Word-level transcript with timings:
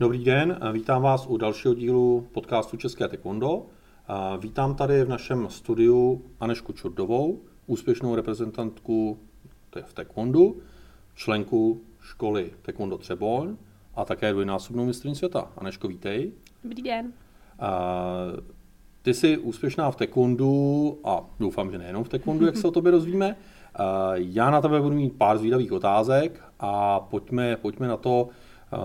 Dobrý 0.00 0.24
den, 0.24 0.60
vítám 0.72 1.02
vás 1.02 1.26
u 1.26 1.36
dalšího 1.36 1.74
dílu 1.74 2.26
podcastu 2.32 2.76
České 2.76 3.08
taekwondo. 3.08 3.66
Vítám 4.38 4.74
tady 4.74 5.04
v 5.04 5.08
našem 5.08 5.48
studiu 5.50 6.24
Anešku 6.40 6.72
Čurdovou, 6.72 7.40
úspěšnou 7.66 8.14
reprezentantku 8.14 9.18
v 9.84 9.92
taekwondu, 9.94 10.56
členku 11.14 11.80
školy 12.00 12.52
Taekwondo 12.62 12.98
Třeboň 12.98 13.56
a 13.94 14.04
také 14.04 14.32
dvojnásobnou 14.32 14.86
mistrní 14.86 15.14
světa. 15.14 15.52
Aneško, 15.56 15.88
vítej. 15.88 16.32
Dobrý 16.64 16.82
den. 16.82 17.12
Ty 19.02 19.14
jsi 19.14 19.38
úspěšná 19.38 19.90
v 19.90 19.96
taekwondu 19.96 20.98
a 21.04 21.24
doufám, 21.40 21.70
že 21.70 21.78
nejenom 21.78 22.04
v 22.04 22.08
taekwondu, 22.08 22.46
jak 22.46 22.56
se 22.56 22.68
o 22.68 22.70
tobě 22.70 22.92
rozvíme. 22.92 23.36
Já 24.14 24.50
na 24.50 24.60
tebe 24.60 24.80
budu 24.80 24.96
mít 24.96 25.12
pár 25.18 25.38
zvídavých 25.38 25.72
otázek 25.72 26.42
a 26.60 27.00
pojďme, 27.00 27.56
pojďme 27.56 27.88
na 27.88 27.96
to, 27.96 28.28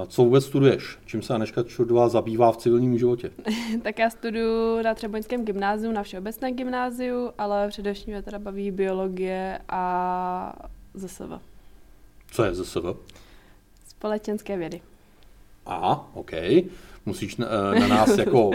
co 0.07 0.23
vůbec 0.23 0.45
studuješ? 0.45 0.97
Čím 1.05 1.21
se 1.21 1.33
Aneška 1.33 1.63
Čurdová 1.63 2.09
zabývá 2.09 2.51
v 2.51 2.57
civilním 2.57 2.97
životě? 2.97 3.31
tak 3.83 3.99
já 3.99 4.09
studuji 4.09 4.83
na 4.83 4.93
Třeboňském 4.93 5.45
gymnáziu, 5.45 5.91
na 5.91 6.03
Všeobecném 6.03 6.55
gymnáziu, 6.55 7.31
ale 7.37 7.67
především 7.67 8.13
mě 8.13 8.21
teda 8.21 8.39
baví 8.39 8.71
biologie 8.71 9.59
a 9.69 10.53
ZSV. 10.93 11.31
Co 12.31 12.43
je 12.43 12.53
ZSV? 12.53 12.85
Společenské 13.87 14.57
vědy. 14.57 14.81
Aha, 15.65 16.09
OK. 16.13 16.31
Musíš 17.05 17.37
na, 17.37 17.47
eh, 17.75 17.79
na 17.79 17.87
nás 17.87 18.17
jako, 18.17 18.51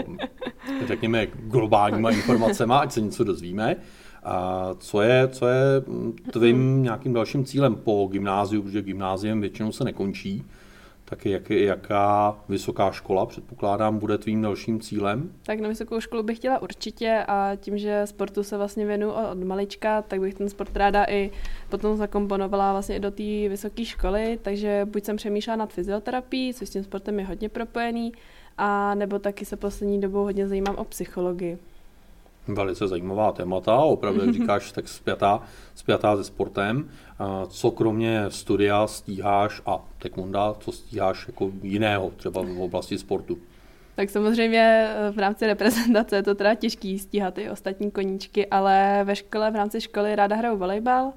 řekněme, 0.85 1.27
globálníma 1.33 2.11
informacemi, 2.11 2.73
ať 2.75 2.91
se 2.91 3.01
něco 3.01 3.23
dozvíme. 3.23 3.75
A 4.23 4.69
co 4.79 5.01
je, 5.01 5.27
co 5.27 5.47
je 5.47 5.63
tvým 6.31 6.83
nějakým 6.83 7.13
dalším 7.13 7.45
cílem 7.45 7.75
po 7.75 8.07
gymnáziu, 8.11 8.61
protože 8.61 8.81
gymnáziem 8.81 9.41
většinou 9.41 9.71
se 9.71 9.83
nekončí, 9.83 10.45
tak 11.11 11.25
jak, 11.25 11.49
jaká 11.49 12.37
vysoká 12.49 12.91
škola, 12.91 13.25
předpokládám, 13.25 13.99
bude 13.99 14.17
tvým 14.17 14.41
dalším 14.41 14.79
cílem? 14.79 15.31
Tak 15.43 15.59
na 15.59 15.67
vysokou 15.67 15.99
školu 15.99 16.23
bych 16.23 16.37
chtěla 16.37 16.61
určitě 16.61 17.23
a 17.27 17.55
tím, 17.55 17.77
že 17.77 18.01
sportu 18.05 18.43
se 18.43 18.57
vlastně 18.57 18.85
věnu 18.85 19.11
od 19.31 19.43
malička, 19.43 20.01
tak 20.01 20.19
bych 20.19 20.33
ten 20.33 20.49
sport 20.49 20.77
ráda 20.77 21.05
i 21.09 21.31
potom 21.69 21.97
zakomponovala 21.97 22.71
vlastně 22.71 22.99
do 22.99 23.11
té 23.11 23.49
vysoké 23.49 23.85
školy, 23.85 24.39
takže 24.41 24.87
buď 24.91 25.03
jsem 25.03 25.15
přemýšlela 25.15 25.57
nad 25.57 25.73
fyzioterapií, 25.73 26.53
což 26.53 26.67
s 26.67 26.71
tím 26.71 26.83
sportem 26.83 27.19
je 27.19 27.25
hodně 27.25 27.49
propojený, 27.49 28.11
a 28.57 28.95
nebo 28.95 29.19
taky 29.19 29.45
se 29.45 29.57
poslední 29.57 30.01
dobou 30.01 30.23
hodně 30.23 30.47
zajímám 30.47 30.75
o 30.75 30.83
psychologii. 30.83 31.57
Velice 32.47 32.87
zajímavá 32.87 33.31
témata, 33.31 33.75
opravdu, 33.75 34.21
jak 34.21 34.33
říkáš, 34.33 34.71
tak 34.71 34.87
spjatá, 34.87 35.43
spjatá 35.75 36.17
se 36.17 36.23
sportem. 36.23 36.89
Co 37.47 37.71
kromě 37.71 38.25
studia 38.29 38.87
stíháš 38.87 39.61
a 39.65 39.79
taekwonda, 39.97 40.53
co 40.59 40.71
stíháš 40.71 41.27
jako 41.27 41.51
jiného 41.61 42.11
třeba 42.17 42.41
v 42.41 42.61
oblasti 42.61 42.97
sportu? 42.97 43.37
Tak 43.95 44.09
samozřejmě 44.09 44.89
eh, 44.89 45.11
v 45.11 45.19
rámci 45.19 45.47
reprezentace 45.47 46.15
je 46.15 46.23
to 46.23 46.35
teda 46.35 46.55
těžký 46.55 46.99
stíhat 46.99 47.37
i 47.37 47.49
ostatní 47.49 47.91
koníčky, 47.91 48.47
ale 48.47 49.01
ve 49.03 49.15
škole, 49.15 49.51
v 49.51 49.55
rámci 49.55 49.81
školy 49.81 50.15
ráda 50.15 50.35
hraju 50.35 50.57
volejbal, 50.57 51.13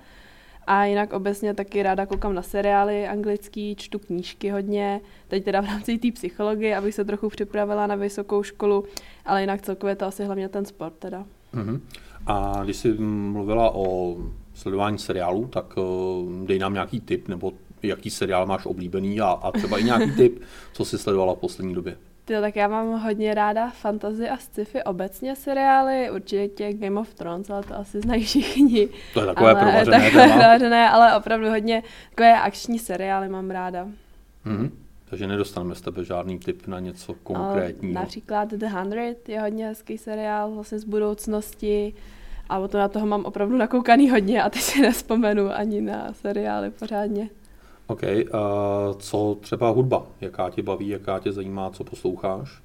a 0.66 0.84
jinak 0.84 1.12
obecně 1.12 1.54
taky 1.54 1.82
ráda 1.82 2.06
koukám 2.06 2.34
na 2.34 2.42
seriály 2.42 3.08
anglický, 3.08 3.76
čtu 3.76 3.98
knížky 3.98 4.50
hodně, 4.50 5.00
teď 5.28 5.44
teda 5.44 5.60
v 5.62 5.64
rámci 5.64 5.98
té 5.98 6.12
psychologie, 6.12 6.76
abych 6.76 6.94
se 6.94 7.04
trochu 7.04 7.28
připravila 7.28 7.86
na 7.86 7.94
vysokou 7.94 8.42
školu, 8.42 8.84
ale 9.24 9.40
jinak 9.40 9.62
celkově 9.62 9.96
to 9.96 10.06
asi 10.06 10.24
hlavně 10.24 10.48
ten 10.48 10.64
sport 10.64 10.94
teda. 10.98 11.24
Uh-huh. 11.54 11.80
A 12.26 12.60
když 12.64 12.76
jsi 12.76 12.92
mluvila 12.98 13.74
o 13.74 14.16
sledování 14.54 14.98
seriálů, 14.98 15.46
tak 15.46 15.76
uh, 15.76 16.46
dej 16.46 16.58
nám 16.58 16.72
nějaký 16.72 17.00
tip, 17.00 17.28
nebo 17.28 17.52
jaký 17.82 18.10
seriál 18.10 18.46
máš 18.46 18.66
oblíbený 18.66 19.20
a, 19.20 19.26
a 19.26 19.52
třeba 19.52 19.78
i 19.78 19.84
nějaký 19.84 20.12
tip, 20.16 20.42
co 20.72 20.84
jsi 20.84 20.98
sledovala 20.98 21.34
v 21.34 21.38
poslední 21.38 21.74
době. 21.74 21.96
Tyjo, 22.24 22.40
tak 22.40 22.56
já 22.56 22.68
mám 22.68 23.00
hodně 23.00 23.34
ráda 23.34 23.70
fantasy 23.70 24.28
a 24.28 24.36
sci-fi 24.36 24.82
obecně 24.82 25.36
seriály, 25.36 26.10
určitě 26.10 26.72
Game 26.72 27.00
of 27.00 27.14
Thrones, 27.14 27.50
ale 27.50 27.62
to 27.62 27.74
asi 27.76 28.00
znají 28.00 28.24
všichni. 28.24 28.88
To 29.14 29.20
je 29.20 29.26
takové 29.26 29.50
ale, 29.50 29.60
provařené 29.60 30.04
takové 30.04 30.28
provařené, 30.28 30.90
ale 30.90 31.16
opravdu 31.16 31.48
hodně 31.48 31.82
takové 32.10 32.40
akční 32.40 32.78
seriály 32.78 33.28
mám 33.28 33.50
ráda. 33.50 33.86
Mm-hmm. 34.46 34.70
Takže 35.04 35.26
nedostaneme 35.26 35.74
z 35.74 35.80
tebe 35.80 36.04
žádný 36.04 36.38
tip 36.38 36.66
na 36.66 36.80
něco 36.80 37.14
konkrétního. 37.14 37.94
Například 37.94 38.50
The 38.50 38.66
Hundred 38.66 39.28
je 39.28 39.40
hodně 39.40 39.66
hezký 39.66 39.98
seriál 39.98 40.50
vlastně 40.50 40.78
z 40.78 40.84
budoucnosti 40.84 41.94
a 42.48 42.60
potom 42.60 42.80
na 42.80 42.88
toho 42.88 43.06
mám 43.06 43.24
opravdu 43.24 43.56
nakoukaný 43.56 44.10
hodně 44.10 44.42
a 44.42 44.50
teď 44.50 44.62
si 44.62 44.80
nespomenu 44.82 45.50
ani 45.50 45.80
na 45.80 46.12
seriály 46.12 46.70
pořádně. 46.70 47.28
OK. 47.86 48.02
Uh, 48.02 48.40
co 48.98 49.36
třeba 49.40 49.70
hudba? 49.70 50.06
Jaká 50.20 50.50
tě 50.50 50.62
baví, 50.62 50.88
jaká 50.88 51.18
tě 51.18 51.32
zajímá, 51.32 51.70
co 51.70 51.84
posloucháš? 51.84 52.64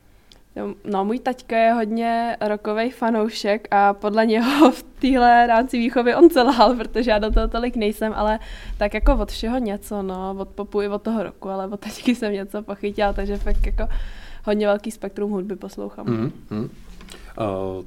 No, 0.83 1.05
můj 1.05 1.19
taťka 1.19 1.57
je 1.57 1.73
hodně 1.73 2.37
rokový 2.47 2.91
fanoušek 2.91 3.67
a 3.71 3.93
podle 3.93 4.25
něho 4.25 4.71
v 4.75 4.83
téhle 4.83 5.47
rámci 5.47 5.77
výchovy 5.77 6.15
on 6.15 6.29
celhal, 6.29 6.75
protože 6.75 7.11
já 7.11 7.19
do 7.19 7.31
toho 7.31 7.47
tolik 7.47 7.75
nejsem, 7.75 8.13
ale 8.15 8.39
tak 8.77 8.93
jako 8.93 9.15
od 9.15 9.31
všeho 9.31 9.57
něco, 9.57 10.01
no, 10.01 10.35
od 10.39 10.49
popu 10.49 10.81
i 10.81 10.87
od 10.87 11.01
toho 11.01 11.23
roku, 11.23 11.49
ale 11.49 11.67
od 11.67 11.79
taťky 11.79 12.15
jsem 12.15 12.33
něco 12.33 12.61
pochytila, 12.61 13.13
takže 13.13 13.37
fakt 13.37 13.65
jako 13.65 13.87
hodně 14.45 14.67
velký 14.67 14.91
spektrum 14.91 15.31
hudby 15.31 15.55
poslouchám. 15.55 16.05
Mm, 16.07 16.31
mm. 16.49 16.63
Uh, 16.63 16.69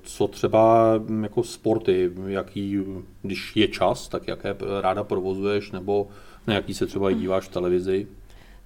co 0.02 0.28
třeba 0.28 0.94
jako 1.22 1.42
sporty, 1.42 2.10
jaký, 2.26 2.78
když 3.22 3.56
je 3.56 3.68
čas, 3.68 4.08
tak 4.08 4.28
jaké 4.28 4.54
ráda 4.80 5.04
provozuješ, 5.04 5.70
nebo 5.70 6.08
na 6.46 6.54
jaký 6.54 6.74
se 6.74 6.86
třeba 6.86 7.12
díváš 7.12 7.44
v 7.44 7.52
televizi? 7.52 8.06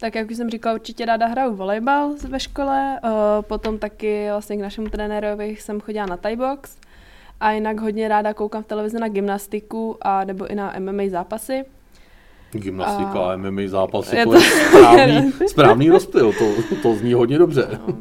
Tak 0.01 0.15
jak 0.15 0.31
už 0.31 0.37
jsem 0.37 0.51
říkala, 0.51 0.75
určitě 0.75 1.05
ráda 1.05 1.27
hraju 1.27 1.55
volejbal 1.55 2.15
ve 2.29 2.41
škole, 2.41 3.01
uh, 3.05 3.11
potom 3.41 3.79
taky 3.79 4.27
vlastně 4.31 4.57
k 4.57 4.61
našemu 4.61 4.89
trenérovi 4.89 5.57
jsem 5.61 5.81
chodila 5.81 6.07
na 6.07 6.17
Thai 6.17 6.37
box 6.37 6.77
a 7.41 7.53
jinak 7.53 7.81
hodně 7.81 8.09
ráda 8.09 8.35
koukám 8.35 8.63
v 8.63 8.67
televizi 8.67 8.99
na 8.99 9.09
gymnastiku 9.09 9.97
a 10.01 10.25
nebo 10.25 10.47
i 10.47 10.55
na 10.55 10.75
MMA 10.79 11.03
zápasy. 11.09 11.65
Gymnastika 12.53 13.21
a, 13.21 13.33
a 13.33 13.37
MMA 13.37 13.63
zápasy, 13.67 14.17
je 14.17 14.25
to, 14.25 14.31
to 14.31 14.37
je 14.37 14.43
správný, 14.43 15.33
správný 15.49 15.91
rozptyl, 15.91 16.33
to, 16.33 16.77
to 16.83 16.95
zní 16.95 17.13
hodně 17.13 17.39
dobře. 17.39 17.69
No. 17.73 17.95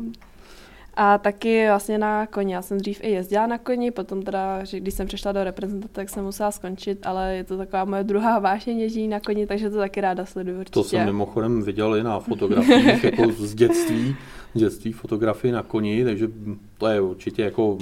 A 0.95 1.17
taky 1.17 1.67
vlastně 1.67 1.97
na 1.97 2.27
koni. 2.27 2.53
Já 2.53 2.61
jsem 2.61 2.77
dřív 2.77 2.99
i 3.03 3.11
jezdila 3.11 3.47
na 3.47 3.57
koni, 3.57 3.91
potom 3.91 4.21
teda, 4.21 4.63
že 4.63 4.79
když 4.79 4.93
jsem 4.93 5.07
přišla 5.07 5.31
do 5.31 5.43
reprezentace, 5.43 5.93
tak 5.93 6.09
jsem 6.09 6.23
musela 6.23 6.51
skončit, 6.51 7.07
ale 7.07 7.35
je 7.35 7.43
to 7.43 7.57
taková 7.57 7.85
moje 7.85 8.03
druhá 8.03 8.39
vášeň 8.39 8.79
ježdění 8.79 9.07
na 9.07 9.19
koni, 9.19 9.47
takže 9.47 9.69
to 9.69 9.77
taky 9.77 10.01
ráda 10.01 10.25
sleduju 10.25 10.59
určitě. 10.59 10.73
To 10.73 10.83
jsem 10.83 11.05
mimochodem 11.05 11.63
viděl 11.63 11.95
i 11.95 12.03
na 12.03 12.19
fotografiích, 12.19 13.03
jako 13.03 13.31
z 13.31 13.55
dětství, 13.55 14.15
z 14.55 14.59
dětství 14.59 14.91
fotografii 14.91 15.51
na 15.51 15.63
koni, 15.63 16.03
takže 16.03 16.27
to 16.77 16.87
je 16.87 17.01
určitě 17.01 17.43
jako 17.43 17.77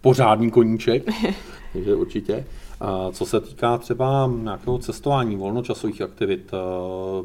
pořádný 0.00 0.50
koníček, 0.50 1.02
takže 1.72 1.94
určitě. 1.94 2.44
A 2.80 3.10
co 3.12 3.26
se 3.26 3.40
týká 3.40 3.78
třeba 3.78 4.30
nějakého 4.42 4.78
cestování, 4.78 5.36
volnočasových 5.36 6.02
aktivit, 6.02 6.50
eh, 6.52 6.56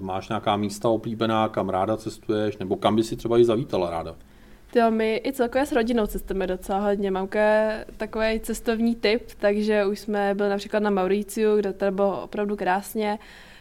máš 0.01 0.29
nějaká 0.29 0.57
místa 0.57 0.89
oblíbená, 0.89 1.49
kam 1.49 1.69
ráda 1.69 1.97
cestuješ, 1.97 2.57
nebo 2.57 2.75
kam 2.75 2.95
by 2.95 3.03
si 3.03 3.15
třeba 3.15 3.37
i 3.39 3.45
zavítala 3.45 3.89
ráda? 3.89 4.15
Jo, 4.75 4.91
my 4.91 5.21
i 5.25 5.33
celkově 5.33 5.65
s 5.65 5.71
rodinou 5.71 6.05
cestujeme 6.07 6.47
docela 6.47 6.79
hodně. 6.79 7.11
Mamka 7.11 7.39
je 7.39 7.85
takový 7.97 8.39
cestovní 8.39 8.95
typ, 8.95 9.23
takže 9.39 9.85
už 9.85 9.99
jsme 9.99 10.35
byli 10.35 10.49
například 10.49 10.79
na 10.79 10.89
Mauriciu, 10.89 11.55
kde 11.55 11.73
to 11.73 11.91
bylo 11.91 12.23
opravdu 12.23 12.55
krásně. 12.55 13.19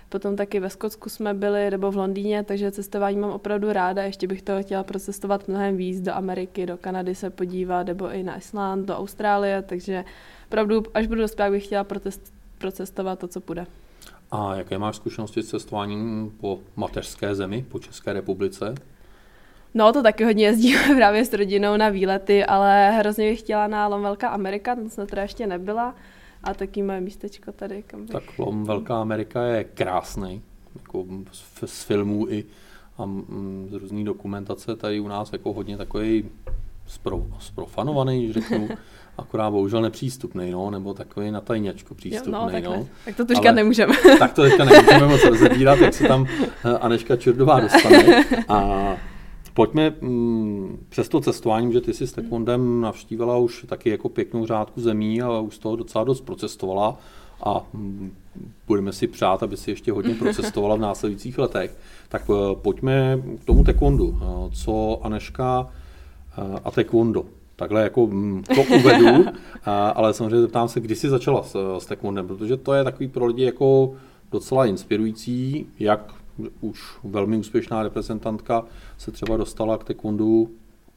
Potom 0.08 0.36
taky 0.36 0.60
ve 0.60 0.70
Skotsku 0.70 1.08
jsme 1.08 1.34
byli, 1.34 1.70
nebo 1.70 1.91
v 1.91 1.96
Londýně, 1.96 2.44
takže 2.44 2.70
cestování 2.70 3.16
mám 3.16 3.30
opravdu 3.30 3.72
ráda. 3.72 4.02
Ještě 4.02 4.26
bych 4.26 4.42
to 4.42 4.62
chtěla 4.62 4.84
procestovat 4.84 5.48
mnohem 5.48 5.76
víc 5.76 6.00
do 6.00 6.14
Ameriky, 6.14 6.66
do 6.66 6.76
Kanady 6.76 7.14
se 7.14 7.30
podívat, 7.30 7.86
nebo 7.86 8.10
i 8.10 8.22
na 8.22 8.36
Island, 8.36 8.86
do 8.86 8.96
Austrálie, 8.96 9.62
takže 9.62 10.04
opravdu, 10.46 10.82
až 10.94 11.06
budu 11.06 11.20
dospělá, 11.20 11.50
bych 11.50 11.64
chtěla 11.64 11.84
procest, 11.84 12.32
procestovat 12.58 13.19
to, 13.19 13.28
co 13.28 13.40
půjde. 13.40 13.66
A 14.30 14.54
jaké 14.54 14.78
máš 14.78 14.96
zkušenosti 14.96 15.42
s 15.42 15.48
cestováním 15.48 16.32
po 16.40 16.60
mateřské 16.76 17.34
zemi, 17.34 17.64
po 17.69 17.78
České 17.78 18.12
republice? 18.12 18.75
No, 19.75 19.93
to 19.93 20.03
taky 20.03 20.25
hodně 20.25 20.44
jezdíme 20.44 20.81
právě 20.97 21.25
s 21.25 21.32
rodinou 21.32 21.76
na 21.76 21.88
výlety, 21.88 22.44
ale 22.44 22.91
hrozně 22.91 23.31
bych 23.31 23.38
chtěla 23.38 23.67
na 23.67 23.87
Lom 23.87 24.03
Velká 24.03 24.29
Amerika, 24.29 24.75
tam 24.75 24.88
jsem 24.88 25.06
teda 25.06 25.23
ještě 25.23 25.47
nebyla. 25.47 25.94
A 26.44 26.55
taky 26.55 26.82
moje 26.82 27.00
místečko 27.00 27.53
tady. 27.53 27.82
Kam 27.87 28.00
bych... 28.00 28.11
Tak 28.11 28.38
Lom 28.38 28.65
Velká 28.65 29.00
Amerika 29.00 29.43
je 29.43 29.65
krásný, 29.65 30.43
jako 30.76 31.06
z, 31.32 31.65
z 31.65 31.82
filmů 31.82 32.26
i 32.29 32.44
a 32.99 33.09
z 33.69 33.73
různý 33.73 34.05
dokumentace 34.05 34.76
tady 34.76 35.00
u 35.00 35.09
nás 35.09 35.32
jako 35.32 35.53
hodně 35.53 35.76
takový 35.76 36.25
spro, 36.87 37.26
sprofanovaný, 37.41 38.32
řeknu, 38.32 38.69
akorát 39.19 39.50
bohužel 39.50 39.82
nepřístupný, 39.82 40.50
no, 40.50 40.71
nebo 40.71 40.94
takový 40.94 41.31
na 41.31 41.41
tajněčku 41.41 41.94
přístupný. 41.94 42.32
Jo, 42.32 42.61
no, 42.64 42.76
no. 42.76 42.88
Tak 43.05 43.17
to 43.17 43.25
říkat 43.25 43.53
nemůžeme. 43.53 43.94
tak 44.19 44.32
to 44.32 44.43
teďka 44.43 44.64
nemůžeme 44.64 45.06
moc 45.06 45.25
rozebírat, 45.25 45.79
jak 45.79 45.94
se 45.94 46.09
tam 46.09 46.26
eh, 46.64 46.79
Aneška 46.79 47.17
Čurdová 47.17 47.61
dostane. 47.61 48.25
A 48.49 48.97
Pojďme 49.58 49.94
mm, 50.00 50.87
přes 50.88 51.08
to 51.08 51.20
cestování, 51.20 51.72
že 51.72 51.81
ty 51.81 51.94
jsi 51.94 52.06
s 52.06 52.12
Tekvondem 52.12 52.81
navštívila 52.81 53.37
už 53.37 53.66
taky 53.69 53.90
jako 53.90 54.08
pěknou 54.08 54.46
řádku 54.46 54.81
zemí 54.81 55.22
a 55.22 55.40
už 55.40 55.55
z 55.55 55.58
toho 55.58 55.76
docela 55.76 56.05
dost 56.05 56.20
procestovala 56.20 56.96
a 57.44 57.66
mm, 57.72 58.12
budeme 58.66 58.93
si 58.93 59.06
přát, 59.06 59.43
aby 59.43 59.56
si 59.56 59.70
ještě 59.70 59.93
hodně 59.93 60.14
procestovala 60.19 60.76
v 60.76 60.81
následujících 60.81 61.38
letech. 61.38 61.76
Tak 62.08 62.22
eh, 62.31 62.55
pojďme 62.55 63.22
k 63.43 63.44
tomu 63.44 63.64
taekwondu. 63.64 64.19
Eh, 64.22 64.50
co 64.52 65.00
Aneška 65.02 65.69
eh, 66.38 66.61
a 66.64 66.70
taekwondo? 66.70 67.25
Takhle 67.56 67.82
jako 67.82 68.06
mm, 68.06 68.43
to 68.43 68.62
uvedu, 68.75 69.25
ale 69.94 70.14
samozřejmě 70.14 70.40
zeptám 70.40 70.69
se, 70.69 70.81
kdy 70.81 70.96
jsi 70.96 71.08
začala 71.08 71.43
s, 71.43 71.78
s 71.78 71.87
taekwondem, 71.87 72.26
protože 72.26 72.56
to 72.56 72.72
je 72.72 72.84
takový 72.84 73.08
pro 73.08 73.26
lidi 73.26 73.44
jako 73.44 73.94
docela 74.32 74.66
inspirující, 74.66 75.66
jak 75.78 76.14
už 76.61 76.99
velmi 77.05 77.37
úspěšná 77.37 77.82
reprezentantka 77.82 78.64
se 78.99 79.11
třeba 79.11 79.37
dostala 79.37 79.79
k 79.79 79.85
taekwondu 79.85 80.50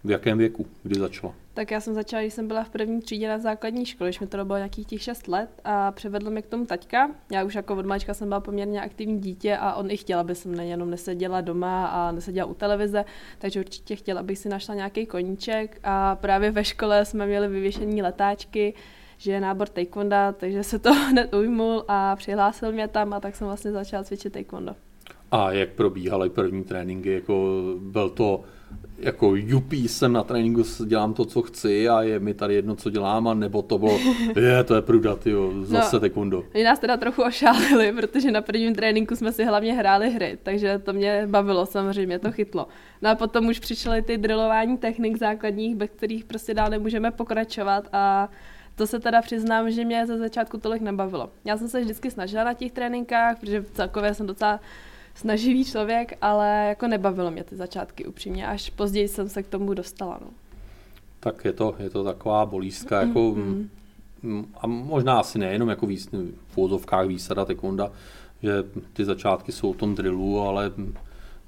v 0.04 0.12
jakém 0.12 0.38
věku, 0.38 0.66
kdy 0.84 1.00
začala? 1.00 1.34
Tak 1.54 1.72
já 1.72 1.80
jsem 1.82 1.94
začala, 1.94 2.22
když 2.22 2.34
jsem 2.34 2.48
byla 2.48 2.64
v 2.64 2.70
první 2.70 3.02
třídě 3.02 3.30
na 3.30 3.40
základní 3.40 3.86
škole, 3.86 4.10
když 4.10 4.20
mi 4.20 4.28
to 4.28 4.46
bylo 4.46 4.58
nějakých 4.58 4.88
těch 4.88 5.02
6 5.02 5.28
let 5.28 5.50
a 5.64 5.92
převedl 5.92 6.30
mě 6.30 6.42
k 6.42 6.48
tomu 6.48 6.66
taťka. 6.66 7.12
Já 7.32 7.44
už 7.44 7.56
jako 7.56 7.76
od 7.76 7.86
malička 7.86 8.14
jsem 8.14 8.28
byla 8.28 8.40
poměrně 8.40 8.82
aktivní 8.82 9.20
dítě 9.20 9.58
a 9.58 9.74
on 9.74 9.92
i 9.92 9.98
chtěl, 9.98 10.20
aby 10.20 10.36
jsem 10.36 10.56
nejenom 10.56 10.90
neseděla 10.90 11.42
doma 11.42 11.88
a 11.88 12.12
neseděla 12.12 12.48
u 12.48 12.54
televize, 12.54 13.06
takže 13.40 13.60
určitě 13.60 13.96
chtěl, 13.96 14.18
abych 14.18 14.38
si 14.38 14.50
našla 14.50 14.76
nějaký 14.76 15.06
koníček 15.06 15.80
a 15.84 16.16
právě 16.16 16.52
ve 16.52 16.64
škole 16.64 17.06
jsme 17.06 17.26
měli 17.26 17.48
vyvěšení 17.48 18.02
letáčky, 18.02 18.74
že 19.18 19.32
je 19.32 19.42
nábor 19.42 19.68
taekwonda, 19.68 20.32
takže 20.32 20.64
se 20.64 20.80
to 20.80 20.94
hned 21.10 21.34
ujmul 21.34 21.86
a 21.88 22.16
přihlásil 22.16 22.72
mě 22.72 22.88
tam 22.88 23.14
a 23.14 23.20
tak 23.20 23.36
jsem 23.36 23.48
vlastně 23.48 23.72
začala 23.72 24.04
cvičit 24.04 24.34
taekwondo. 24.34 24.76
A 25.32 25.52
jak 25.52 25.70
probíhaly 25.70 26.30
první 26.30 26.64
tréninky? 26.64 27.12
Jako 27.12 27.64
byl 27.80 28.10
to 28.10 28.44
jako 29.02 29.36
jupí 29.36 29.88
jsem 29.88 30.14
na 30.14 30.24
tréninku, 30.24 30.64
dělám 30.86 31.14
to, 31.14 31.26
co 31.26 31.42
chci 31.42 31.90
a 31.90 32.02
je 32.02 32.20
mi 32.20 32.34
tady 32.34 32.56
jedno, 32.56 32.76
co 32.76 32.90
dělám, 32.90 33.28
a 33.28 33.34
nebo 33.34 33.62
to 33.62 33.78
bylo, 33.78 34.00
je, 34.40 34.64
to 34.64 34.76
je 34.76 34.82
pruda, 34.82 35.16
tyjo, 35.16 35.52
zase 35.64 35.96
no, 35.96 36.00
taekwondo. 36.00 36.44
Oni 36.56 36.64
nás 36.64 36.80
teda 36.80 36.98
trochu 36.98 37.22
ošálili, 37.24 37.92
protože 37.96 38.32
na 38.32 38.42
prvním 38.42 38.76
tréninku 38.76 39.16
jsme 39.16 39.32
si 39.32 39.46
hlavně 39.46 39.74
hráli 39.74 40.10
hry, 40.10 40.38
takže 40.44 40.80
to 40.80 40.94
mě 40.94 41.28
bavilo, 41.28 41.66
samozřejmě 41.66 42.20
to 42.20 42.32
chytlo. 42.32 42.68
No 43.02 43.10
a 43.10 43.16
potom 43.16 43.48
už 43.48 43.60
přišly 43.60 44.02
ty 44.02 44.18
drillování 44.18 44.78
technik 44.78 45.18
základních, 45.18 45.76
bez 45.76 45.90
kterých 45.90 46.26
prostě 46.26 46.54
dál 46.54 46.70
nemůžeme 46.70 47.12
pokračovat 47.12 47.88
a 47.94 48.30
to 48.76 48.88
se 48.88 49.00
teda 49.00 49.22
přiznám, 49.22 49.72
že 49.72 49.86
mě 49.86 50.08
ze 50.08 50.18
začátku 50.18 50.58
tolik 50.58 50.82
nebavilo. 50.82 51.30
Já 51.46 51.58
jsem 51.58 51.68
se 51.68 51.82
vždycky 51.82 52.12
snažila 52.12 52.44
na 52.44 52.54
těch 52.54 52.72
tréninkách, 52.72 53.40
protože 53.40 53.64
celkově 53.74 54.14
jsem 54.14 54.28
docela 54.28 54.60
snaživý 55.16 55.66
člověk, 55.66 56.18
ale 56.22 56.66
jako 56.70 56.88
nebavilo 56.88 57.32
mě 57.32 57.44
ty 57.44 57.56
začátky 57.56 58.06
upřímně, 58.06 58.48
až 58.48 58.70
později 58.70 59.08
jsem 59.08 59.30
se 59.30 59.44
k 59.44 59.48
tomu 59.48 59.74
dostala. 59.74 60.18
No. 60.22 60.28
Tak 61.20 61.46
je 61.46 61.54
to, 61.54 61.76
je 61.80 61.90
to 61.90 62.04
taková 62.04 62.46
bolístka, 62.46 63.02
jako, 63.02 63.20
mm-hmm. 63.20 64.46
a 64.62 64.68
možná 64.68 65.20
asi 65.20 65.40
nejenom 65.40 65.70
jako 65.70 65.86
výs, 65.86 66.10
v 66.48 66.58
úzovkách 66.58 67.08
výsada 67.08 67.46
taekwonda, 67.46 67.92
že 68.44 68.52
ty 68.94 69.06
začátky 69.06 69.52
jsou 69.52 69.74
v 69.74 69.78
tom 69.78 69.96
drillu, 69.96 70.40
ale 70.40 70.72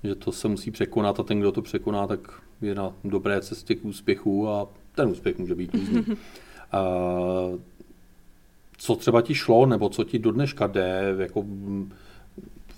že 0.03 0.15
to 0.15 0.31
se 0.31 0.47
musí 0.47 0.71
překonat 0.71 1.19
a 1.19 1.23
ten, 1.23 1.39
kdo 1.39 1.51
to 1.51 1.61
překoná, 1.61 2.07
tak 2.07 2.19
je 2.61 2.75
na 2.75 2.93
dobré 3.03 3.41
cestě 3.41 3.75
k 3.75 3.85
úspěchu 3.85 4.49
a 4.49 4.67
ten 4.95 5.09
úspěch 5.09 5.37
může 5.37 5.55
být 5.55 5.73
různý. 5.73 6.05
co 8.77 8.95
třeba 8.95 9.21
ti 9.21 9.35
šlo, 9.35 9.65
nebo 9.65 9.89
co 9.89 10.03
ti 10.03 10.19
do 10.19 10.31
dneška 10.31 10.67
jde, 10.67 11.15
jako 11.17 11.45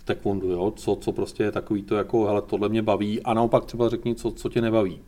taekwondo, 0.05 0.51
jo? 0.51 0.71
Co, 0.71 0.95
co 0.95 1.11
prostě 1.11 1.43
je 1.43 1.51
takový 1.51 1.83
to 1.83 1.95
jako, 1.95 2.25
hele, 2.25 2.41
tohle 2.41 2.69
mě 2.69 2.81
baví 2.81 3.23
a 3.23 3.33
naopak 3.33 3.65
třeba 3.65 3.89
řekni, 3.89 4.15
co, 4.15 4.31
co 4.31 4.49
tě 4.49 4.61
nebaví. 4.61 5.01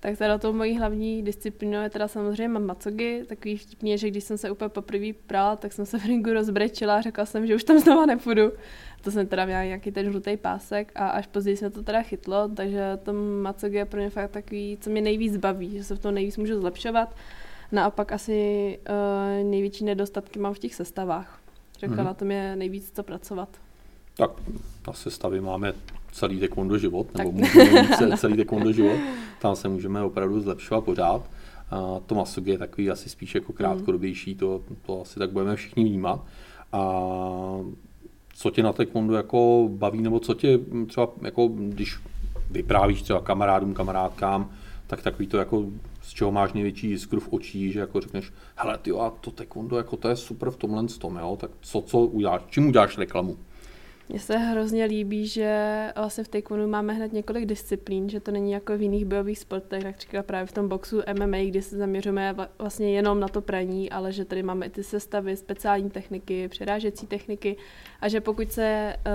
Tak 0.00 0.18
teda 0.18 0.38
tou 0.38 0.52
mojí 0.52 0.78
hlavní 0.78 1.22
disciplínou 1.22 1.82
je 1.82 1.90
teda 1.90 2.08
samozřejmě 2.08 2.58
macogy. 2.58 3.24
Takový 3.28 3.56
vtipný 3.56 3.98
že 3.98 4.10
když 4.10 4.24
jsem 4.24 4.38
se 4.38 4.50
úplně 4.50 4.68
poprvé 4.68 5.06
prala, 5.26 5.56
tak 5.56 5.72
jsem 5.72 5.86
se 5.86 5.98
v 5.98 6.04
ringu 6.04 6.32
rozbrečila 6.32 6.96
a 6.96 7.00
řekla 7.00 7.26
jsem, 7.26 7.46
že 7.46 7.54
už 7.54 7.64
tam 7.64 7.78
znova 7.78 8.06
nepůjdu. 8.06 8.52
To 9.02 9.10
jsem 9.10 9.26
teda 9.26 9.44
měla 9.44 9.64
nějaký 9.64 9.92
ten 9.92 10.10
žlutý 10.10 10.36
pásek 10.36 10.92
a 10.94 11.08
až 11.08 11.26
později 11.26 11.56
se 11.56 11.70
to 11.70 11.82
teda 11.82 12.02
chytlo, 12.02 12.48
takže 12.48 12.98
to 13.02 13.12
macogy 13.42 13.76
je 13.76 13.84
pro 13.84 14.00
mě 14.00 14.10
fakt 14.10 14.30
takový, 14.30 14.78
co 14.80 14.90
mě 14.90 15.00
nejvíc 15.00 15.36
baví, 15.36 15.70
že 15.70 15.84
se 15.84 15.96
v 15.96 15.98
tom 15.98 16.14
nejvíc 16.14 16.36
můžu 16.36 16.60
zlepšovat. 16.60 17.16
Naopak 17.72 18.12
asi 18.12 18.78
uh, 18.88 19.50
největší 19.50 19.84
nedostatky 19.84 20.38
mám 20.38 20.54
v 20.54 20.58
těch 20.58 20.74
sestavách. 20.74 21.40
Řekla, 21.78 21.96
mm-hmm. 21.96 22.04
na 22.04 22.14
tom 22.14 22.30
je 22.30 22.56
nejvíc 22.56 22.92
co 22.94 23.02
pracovat. 23.02 23.48
Tak 24.16 24.30
na 24.86 24.92
sestavě 24.92 25.40
máme 25.40 25.72
celý 26.12 26.40
taekwondo 26.40 26.78
život, 26.78 27.14
nebo 27.18 27.32
můžeme 27.32 27.82
mít 27.82 27.96
celý 28.16 28.36
taekwondo 28.36 28.72
život. 28.72 28.98
Tam 29.40 29.56
se 29.56 29.68
můžeme 29.68 30.02
opravdu 30.02 30.40
zlepšovat 30.40 30.84
pořád. 30.84 31.22
A 31.70 32.00
to 32.06 32.14
masugi 32.14 32.50
je 32.50 32.58
takový 32.58 32.90
asi 32.90 33.08
spíš 33.08 33.34
jako 33.34 33.52
krátkodobější, 33.52 34.34
to, 34.34 34.62
to 34.86 35.02
asi 35.02 35.18
tak 35.18 35.30
budeme 35.30 35.56
všichni 35.56 35.84
vnímat. 35.84 36.24
A 36.72 36.80
co 38.34 38.50
tě 38.50 38.62
na 38.62 38.72
taekwondo 38.72 39.14
jako 39.14 39.68
baví, 39.72 40.02
nebo 40.02 40.20
co 40.20 40.34
tě 40.34 40.58
třeba, 40.86 41.08
jako, 41.22 41.48
když 41.48 41.98
vyprávíš 42.50 43.02
třeba 43.02 43.20
kamarádům, 43.20 43.74
kamarádkám, 43.74 44.50
tak 44.86 45.02
takový 45.02 45.26
to 45.26 45.36
jako, 45.36 45.64
z 46.02 46.10
čeho 46.10 46.32
máš 46.32 46.52
největší 46.52 46.90
jiskru 46.90 47.20
v 47.20 47.32
očích, 47.32 47.72
že 47.72 47.80
jako 47.80 48.00
řekneš, 48.00 48.32
hele 48.56 48.78
ty 48.78 48.90
a 48.90 49.12
to 49.20 49.30
taekwondo, 49.30 49.76
jako 49.76 49.96
to 49.96 50.08
je 50.08 50.16
super 50.16 50.50
v 50.50 50.56
tomhle 50.56 50.84
tom, 50.86 51.16
jo, 51.16 51.36
tak 51.40 51.50
co, 51.60 51.80
co 51.80 51.98
uděláš, 51.98 52.42
čím 52.50 52.68
uděláš 52.68 52.98
reklamu? 52.98 53.36
Mně 54.08 54.20
se 54.20 54.38
hrozně 54.38 54.84
líbí, 54.84 55.26
že 55.26 55.88
vlastně 55.96 56.24
v 56.24 56.28
taekwondu 56.28 56.68
máme 56.68 56.92
hned 56.92 57.12
několik 57.12 57.46
disciplín, 57.46 58.08
že 58.08 58.20
to 58.20 58.30
není 58.30 58.52
jako 58.52 58.76
v 58.76 58.82
jiných 58.82 59.04
bojových 59.04 59.38
sportech, 59.38 59.82
tak 59.82 59.98
říká 59.98 60.22
právě 60.22 60.46
v 60.46 60.52
tom 60.52 60.68
boxu 60.68 61.02
MMA, 61.18 61.36
kde 61.44 61.62
se 61.62 61.76
zaměřujeme 61.76 62.36
vlastně 62.58 62.92
jenom 62.92 63.20
na 63.20 63.28
to 63.28 63.40
praní, 63.40 63.90
ale 63.90 64.12
že 64.12 64.24
tady 64.24 64.42
máme 64.42 64.66
i 64.66 64.70
ty 64.70 64.82
sestavy, 64.82 65.36
speciální 65.36 65.90
techniky, 65.90 66.48
přerážecí 66.48 67.06
techniky 67.06 67.56
a 68.00 68.08
že 68.08 68.20
pokud 68.20 68.52
se 68.52 68.96
uh, 68.96 69.12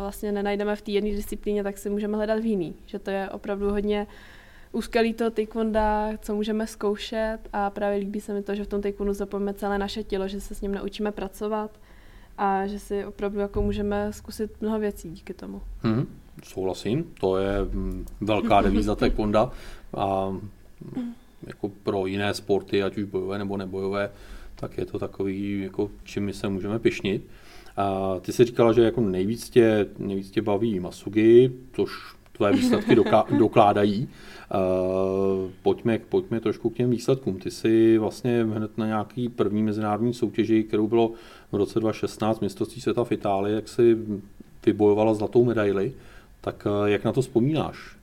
vlastně 0.00 0.32
nenajdeme 0.32 0.76
v 0.76 0.82
té 0.82 0.90
jedné 0.90 1.10
disciplíně, 1.10 1.64
tak 1.64 1.78
si 1.78 1.90
můžeme 1.90 2.16
hledat 2.16 2.38
v 2.38 2.46
jiný. 2.46 2.74
Že 2.86 2.98
to 2.98 3.10
je 3.10 3.30
opravdu 3.30 3.70
hodně 3.70 4.06
úskalí 4.72 5.14
toho 5.14 5.30
taekwonda, 5.30 6.10
co 6.18 6.34
můžeme 6.34 6.66
zkoušet 6.66 7.38
a 7.52 7.70
právě 7.70 7.98
líbí 7.98 8.20
se 8.20 8.34
mi 8.34 8.42
to, 8.42 8.54
že 8.54 8.64
v 8.64 8.68
tom 8.68 8.82
taekwondu 8.82 9.12
zapojíme 9.12 9.54
celé 9.54 9.78
naše 9.78 10.02
tělo, 10.02 10.28
že 10.28 10.40
se 10.40 10.54
s 10.54 10.60
ním 10.60 10.74
naučíme 10.74 11.12
pracovat 11.12 11.70
a 12.38 12.66
že 12.66 12.78
si 12.78 13.04
opravdu 13.04 13.38
jako 13.38 13.62
můžeme 13.62 14.12
zkusit 14.12 14.50
mnoho 14.60 14.78
věcí 14.78 15.10
díky 15.10 15.34
tomu. 15.34 15.62
Hmm, 15.82 16.06
souhlasím, 16.42 17.04
to 17.20 17.36
je 17.36 17.62
mm, 17.62 18.06
velká 18.20 18.60
devíza 18.60 18.94
taekwondo 18.94 19.50
a 19.96 20.36
jako 21.46 21.68
pro 21.68 22.06
jiné 22.06 22.34
sporty, 22.34 22.82
ať 22.82 22.96
už 22.96 23.04
bojové 23.04 23.38
nebo 23.38 23.56
nebojové, 23.56 24.10
tak 24.54 24.78
je 24.78 24.86
to 24.86 24.98
takový, 24.98 25.60
jako 25.60 25.90
čím 26.04 26.24
my 26.24 26.32
se 26.32 26.48
můžeme 26.48 26.78
pišnit. 26.78 27.26
A 27.76 28.14
ty 28.20 28.32
jsi 28.32 28.44
říkala, 28.44 28.72
že 28.72 28.82
jako 28.82 29.00
nejvíc 29.00 29.50
tě, 29.50 29.86
nejvíc 29.98 30.30
tě 30.30 30.42
baví 30.42 30.80
masugi, 30.80 31.52
což 31.72 31.90
tvé 32.40 32.52
výsledky 32.52 32.94
doká- 32.94 33.38
dokládají. 33.38 34.08
Uh, 34.08 35.50
pojďme, 35.62 35.98
pojďme 35.98 36.40
trošku 36.40 36.70
k 36.70 36.74
těm 36.74 36.90
výsledkům. 36.90 37.38
Ty 37.38 37.50
jsi 37.50 37.98
vlastně 37.98 38.44
hned 38.44 38.78
na 38.78 38.86
nějaký 38.86 39.28
první 39.28 39.62
mezinárodní 39.62 40.14
soutěži, 40.14 40.62
kterou 40.62 40.88
bylo 40.88 41.12
v 41.52 41.56
roce 41.56 41.80
2016 41.80 42.40
mistrovství 42.40 42.80
světa 42.80 43.04
v 43.04 43.12
Itálii, 43.12 43.54
jak 43.54 43.68
si 43.68 43.96
vybojovala 44.66 45.14
zlatou 45.14 45.44
medaili, 45.44 45.92
tak 46.40 46.66
uh, 46.66 46.88
jak 46.88 47.04
na 47.04 47.12
to 47.12 47.22
vzpomínáš? 47.22 47.96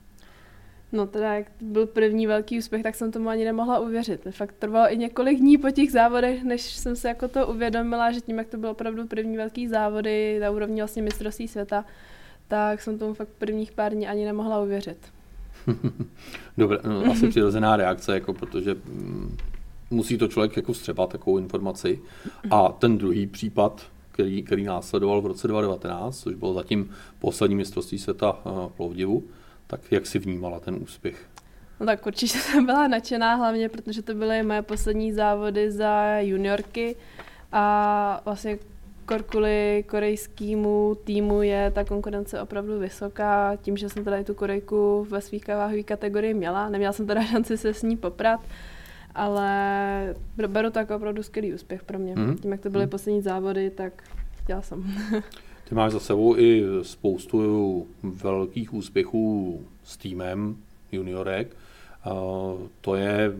No 0.92 1.06
teda, 1.06 1.34
jak 1.34 1.46
byl 1.60 1.86
první 1.86 2.26
velký 2.26 2.58
úspěch, 2.58 2.82
tak 2.82 2.94
jsem 2.94 3.12
tomu 3.12 3.28
ani 3.28 3.44
nemohla 3.44 3.78
uvěřit. 3.78 4.26
Fakt 4.30 4.54
trvalo 4.58 4.92
i 4.92 4.96
několik 4.96 5.38
dní 5.38 5.58
po 5.58 5.70
těch 5.70 5.92
závodech, 5.92 6.44
než 6.44 6.62
jsem 6.62 6.96
se 6.96 7.08
jako 7.08 7.28
to 7.28 7.46
uvědomila, 7.46 8.12
že 8.12 8.20
tím, 8.20 8.38
jak 8.38 8.48
to 8.48 8.56
bylo 8.56 8.72
opravdu 8.72 9.06
první 9.06 9.36
velký 9.36 9.68
závody 9.68 10.38
na 10.40 10.50
úrovni 10.50 10.80
vlastně 10.80 11.02
mistrovství 11.02 11.48
světa, 11.48 11.84
tak 12.48 12.82
jsem 12.82 12.98
tomu 12.98 13.14
fakt 13.14 13.28
prvních 13.28 13.72
pár 13.72 13.92
dní 13.92 14.08
ani 14.08 14.24
nemohla 14.24 14.60
uvěřit. 14.60 14.98
Dobře, 16.58 16.78
no, 16.84 17.12
asi 17.12 17.28
přirozená 17.28 17.76
reakce, 17.76 18.14
jako 18.14 18.34
protože 18.34 18.74
mm, 18.74 19.36
musí 19.90 20.18
to 20.18 20.28
člověk 20.28 20.56
jako 20.56 20.72
vstřebat 20.72 21.10
takovou 21.10 21.38
informaci. 21.38 22.00
A 22.50 22.68
ten 22.68 22.98
druhý 22.98 23.26
případ, 23.26 23.82
který, 24.12 24.42
který 24.42 24.64
následoval 24.64 25.20
v 25.20 25.26
roce 25.26 25.48
2019, 25.48 26.20
což 26.20 26.34
bylo 26.34 26.54
zatím 26.54 26.90
poslední 27.18 27.56
mistrovství 27.56 27.98
světa 27.98 28.38
eh, 28.38 28.50
v 28.50 28.72
Plovdivu, 28.76 29.24
tak 29.66 29.80
jak 29.92 30.06
si 30.06 30.18
vnímala 30.18 30.60
ten 30.60 30.74
úspěch? 30.74 31.26
No 31.80 31.86
tak 31.86 32.06
určitě 32.06 32.38
jsem 32.38 32.66
byla 32.66 32.88
nadšená, 32.88 33.34
hlavně 33.34 33.68
protože 33.68 34.02
to 34.02 34.14
byly 34.14 34.42
moje 34.42 34.62
poslední 34.62 35.12
závody 35.12 35.70
za 35.70 36.18
juniorky 36.18 36.96
a 37.52 38.22
vlastně 38.24 38.58
kvůli 39.16 39.84
korejskému 39.88 40.96
týmu 41.04 41.42
je 41.42 41.70
ta 41.74 41.84
konkurence 41.84 42.40
opravdu 42.40 42.78
vysoká. 42.78 43.56
Tím, 43.56 43.76
že 43.76 43.88
jsem 43.88 44.04
teda 44.04 44.16
i 44.16 44.24
tu 44.24 44.34
Korejku 44.34 45.06
ve 45.10 45.20
svých 45.20 45.48
váhové 45.48 45.82
kategorii 45.82 46.34
měla, 46.34 46.68
neměla 46.68 46.92
jsem 46.92 47.06
teda 47.06 47.24
šanci 47.32 47.56
se 47.56 47.74
s 47.74 47.82
ní 47.82 47.96
poprat, 47.96 48.40
ale 49.14 50.14
beru 50.48 50.70
to 50.70 50.78
jako 50.78 50.96
opravdu 50.96 51.22
skvělý 51.22 51.54
úspěch 51.54 51.82
pro 51.82 51.98
mě. 51.98 52.14
Mm. 52.16 52.36
Tím, 52.36 52.52
jak 52.52 52.60
to 52.60 52.70
byly 52.70 52.84
mm. 52.84 52.90
poslední 52.90 53.22
závody, 53.22 53.70
tak 53.70 54.04
chtěla 54.42 54.62
jsem. 54.62 54.84
Ty 55.68 55.74
máš 55.74 55.92
za 55.92 56.00
sebou 56.00 56.36
i 56.36 56.64
spoustu 56.82 57.86
velkých 58.02 58.74
úspěchů 58.74 59.60
s 59.84 59.96
týmem 59.96 60.56
juniorek. 60.92 61.56
To 62.80 62.94
je 62.94 63.32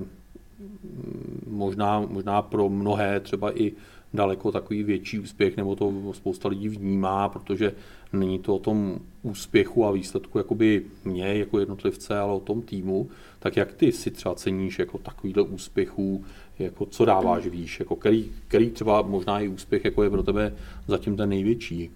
možná, 1.46 2.00
možná 2.00 2.42
pro 2.42 2.68
mnohé 2.68 3.20
třeba 3.20 3.60
i 3.60 3.72
daleko 4.14 4.52
takový 4.52 4.82
větší 4.82 5.18
úspěch, 5.18 5.56
nebo 5.56 5.76
to 5.76 5.92
spousta 6.12 6.48
lidí 6.48 6.68
vnímá, 6.68 7.28
protože 7.28 7.72
není 8.12 8.38
to 8.38 8.56
o 8.56 8.58
tom 8.58 8.98
úspěchu 9.22 9.84
a 9.84 9.90
výsledku 9.90 10.38
jakoby 10.38 10.82
mě 11.04 11.34
jako 11.34 11.58
jednotlivce, 11.58 12.18
ale 12.18 12.32
o 12.32 12.40
tom 12.40 12.62
týmu. 12.62 13.08
Tak 13.38 13.56
jak 13.56 13.72
ty 13.72 13.92
si 13.92 14.10
třeba 14.10 14.34
ceníš 14.34 14.78
jako 14.78 14.98
takovýhle 14.98 15.42
úspěchů, 15.42 16.24
jako 16.58 16.86
co 16.86 17.04
dáváš 17.04 17.46
víš, 17.46 17.80
jako 17.80 17.96
který, 17.96 18.30
který 18.48 18.70
třeba 18.70 19.02
možná 19.02 19.40
i 19.40 19.48
úspěch 19.48 19.84
jako 19.84 20.02
je 20.02 20.10
pro 20.10 20.22
tebe 20.22 20.54
zatím 20.86 21.16
ten 21.16 21.28
největší? 21.28 21.90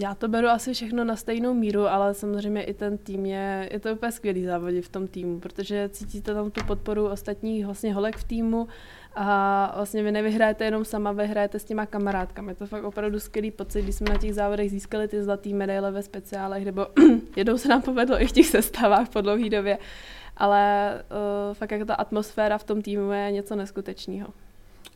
Já 0.00 0.14
to 0.14 0.28
beru 0.28 0.48
asi 0.48 0.74
všechno 0.74 1.04
na 1.04 1.16
stejnou 1.16 1.54
míru, 1.54 1.86
ale 1.86 2.14
samozřejmě 2.14 2.62
i 2.62 2.74
ten 2.74 2.98
tým 2.98 3.26
je, 3.26 3.68
je 3.72 3.80
to 3.80 3.92
úplně 3.92 4.12
skvělý 4.12 4.44
závodě 4.44 4.82
v 4.82 4.88
tom 4.88 5.06
týmu, 5.06 5.40
protože 5.40 5.88
cítíte 5.88 6.34
tam 6.34 6.50
tu 6.50 6.64
podporu 6.64 7.08
ostatních 7.08 7.64
vlastně 7.64 7.94
holek 7.94 8.16
v 8.16 8.24
týmu 8.24 8.68
a 9.14 9.72
vlastně 9.76 10.02
vy 10.02 10.12
nevyhrajete 10.12 10.64
jenom 10.64 10.84
sama, 10.84 11.12
vy 11.12 11.30
s 11.52 11.64
těma 11.64 11.86
kamarádkami. 11.86 12.50
Je 12.50 12.54
to 12.54 12.66
fakt 12.66 12.84
opravdu 12.84 13.20
skvělý 13.20 13.50
pocit, 13.50 13.82
když 13.82 13.94
jsme 13.94 14.10
na 14.10 14.18
těch 14.18 14.34
závodech 14.34 14.70
získali 14.70 15.08
ty 15.08 15.22
zlatý 15.22 15.54
medaile 15.54 15.90
ve 15.90 16.02
speciálech, 16.02 16.64
nebo 16.64 16.86
jednou 17.36 17.58
se 17.58 17.68
nám 17.68 17.82
povedlo 17.82 18.22
i 18.22 18.26
v 18.26 18.32
těch 18.32 18.46
sestavách 18.46 19.08
po 19.08 19.20
dlouhé 19.20 19.50
době, 19.50 19.78
ale 20.36 20.92
uh, 21.48 21.54
fakt 21.54 21.70
jako 21.70 21.84
ta 21.84 21.94
atmosféra 21.94 22.58
v 22.58 22.64
tom 22.64 22.82
týmu 22.82 23.12
je 23.12 23.32
něco 23.32 23.56
neskutečného. 23.56 24.28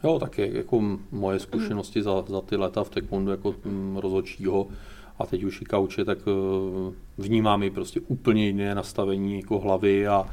Jo, 0.05 0.19
tak 0.19 0.39
je, 0.39 0.57
jako 0.57 0.83
moje 1.11 1.39
zkušenosti 1.39 2.03
za, 2.03 2.25
za 2.29 2.41
ty 2.41 2.57
leta 2.57 2.85
v 2.85 2.91
taekwondu 2.91 3.31
jako 3.31 3.55
rozhodčího 3.97 4.67
a 5.19 5.27
teď 5.27 5.45
už 5.45 5.63
i 5.63 5.65
kauče, 5.65 6.05
tak 6.05 6.19
uh, 6.27 6.93
vnímám 7.19 7.63
i 7.63 7.71
prostě 7.71 8.01
úplně 8.01 8.47
jiné 8.47 8.75
nastavení 8.75 9.37
jako 9.37 9.59
hlavy 9.59 10.09
a, 10.09 10.27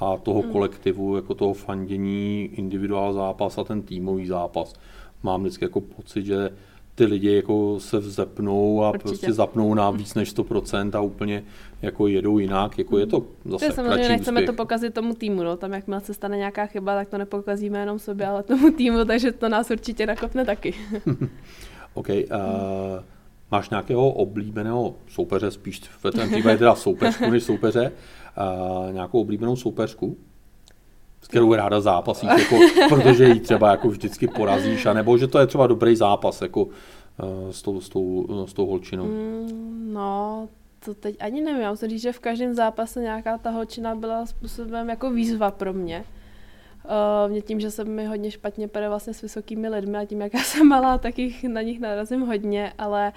a 0.00 0.16
toho 0.16 0.42
mm. 0.42 0.52
kolektivu, 0.52 1.16
jako 1.16 1.34
toho 1.34 1.54
fandění, 1.54 2.50
individuál 2.52 3.12
zápas 3.12 3.58
a 3.58 3.64
ten 3.64 3.82
týmový 3.82 4.26
zápas. 4.26 4.74
Mám 5.22 5.40
vždycky 5.40 5.64
jako 5.64 5.80
pocit, 5.80 6.24
že 6.24 6.50
ty 6.94 7.04
lidi 7.04 7.36
jako 7.36 7.80
se 7.80 7.98
vzepnou 7.98 8.84
a 8.84 8.88
Určitě. 8.88 9.08
prostě 9.08 9.32
zapnou 9.32 9.74
na 9.74 9.90
víc 9.90 10.14
než 10.14 10.36
100% 10.36 10.98
a 10.98 11.00
úplně 11.00 11.44
jako 11.82 12.06
jedou 12.06 12.38
jinak, 12.38 12.78
jako 12.78 12.98
je 12.98 13.06
to 13.06 13.20
mm. 13.20 13.52
zase 13.52 13.66
to 13.66 13.72
samozřejmě 13.72 14.08
nechceme 14.08 14.40
úspěch. 14.40 14.56
to 14.56 14.62
pokazit 14.62 14.94
tomu 14.94 15.14
týmu, 15.14 15.42
no. 15.42 15.56
tam 15.56 15.72
jakmile 15.72 16.00
se 16.00 16.14
stane 16.14 16.36
nějaká 16.36 16.66
chyba, 16.66 16.94
tak 16.94 17.08
to 17.08 17.18
nepokazíme 17.18 17.78
jenom 17.78 17.98
sobě, 17.98 18.26
ale 18.26 18.42
tomu 18.42 18.70
týmu, 18.70 19.04
takže 19.04 19.32
to 19.32 19.48
nás 19.48 19.70
určitě 19.70 20.06
nakopne 20.06 20.44
taky. 20.44 20.74
OK, 21.94 22.08
uh, 22.08 22.14
máš 23.50 23.70
nějakého 23.70 24.10
oblíbeného 24.10 24.94
soupeře, 25.08 25.50
spíš 25.50 25.80
v 25.80 26.10
ten 26.10 26.30
případě 26.30 26.58
teda 26.58 26.74
soupeřku 26.74 27.30
než 27.30 27.42
soupeře, 27.42 27.92
uh, 28.86 28.92
nějakou 28.92 29.20
oblíbenou 29.20 29.56
soupeřku, 29.56 30.16
s 31.22 31.28
kterou 31.28 31.54
ráda 31.54 31.80
zápasíš, 31.80 32.30
jako, 32.38 32.58
protože 32.88 33.24
ji 33.24 33.40
třeba 33.40 33.70
jako 33.70 33.88
vždycky 33.88 34.28
porazíš, 34.28 34.86
anebo 34.86 35.18
že 35.18 35.26
to 35.26 35.38
je 35.38 35.46
třeba 35.46 35.66
dobrý 35.66 35.96
zápas 35.96 36.42
jako, 36.42 36.64
uh, 36.64 36.70
s, 37.50 37.62
tou, 37.62 37.80
s, 37.80 37.88
tou, 37.88 38.26
s 38.46 38.52
tou 38.52 38.66
holčinou. 38.66 39.04
Mm, 39.04 39.90
no, 39.92 40.48
to 40.84 40.94
teď 40.94 41.16
ani 41.20 41.40
nevím. 41.40 41.62
Já 41.62 41.70
musím 41.70 41.88
říct, 41.88 42.02
že 42.02 42.12
v 42.12 42.18
každém 42.18 42.54
zápase 42.54 43.00
nějaká 43.00 43.38
ta 43.38 43.50
holčina 43.50 43.94
byla 43.94 44.26
způsobem 44.26 44.88
jako 44.88 45.10
výzva 45.10 45.50
pro 45.50 45.72
mě. 45.72 46.04
Uh, 46.84 47.30
mě 47.30 47.42
tím, 47.42 47.60
že 47.60 47.70
se 47.70 47.84
mi 47.84 48.06
hodně 48.06 48.30
špatně 48.30 48.68
pere 48.68 48.88
vlastně 48.88 49.14
s 49.14 49.22
vysokými 49.22 49.68
lidmi 49.68 49.98
a 49.98 50.04
tím, 50.04 50.20
jak 50.20 50.34
já 50.34 50.40
jsem 50.40 50.68
malá, 50.68 50.98
tak 50.98 51.18
jich 51.18 51.44
na 51.44 51.62
nich 51.62 51.80
narazím 51.80 52.20
hodně, 52.20 52.72
ale 52.78 53.12